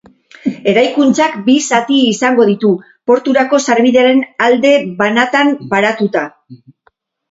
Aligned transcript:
Eraikuntzak 0.71 1.35
bi 1.49 1.57
zati 1.65 1.99
izango 2.15 2.49
ditu, 2.53 2.73
porturako 3.13 3.63
sarbidearen 3.69 4.27
alde 4.51 4.77
banatan 5.05 5.57
paratuta. 5.73 6.31